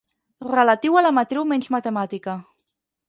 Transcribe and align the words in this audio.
Relatiu 0.53 0.97
a 0.97 1.03
la 1.07 1.11
matriu 1.17 1.45
menys 1.51 1.69
matemàtica. 1.77 2.39